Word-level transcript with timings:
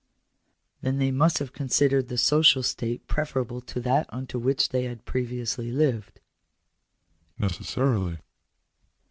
"Then 0.81 0.97
they 0.97 1.11
must 1.11 1.37
have 1.37 1.53
considered 1.53 2.07
the 2.07 2.17
social 2.17 2.63
state 2.63 3.05
preferable 3.05 3.61
to 3.61 3.79
that 3.81 4.07
under 4.09 4.39
which 4.39 4.69
they 4.69 4.85
had 4.85 5.05
previously 5.05 5.69
lived 5.71 6.19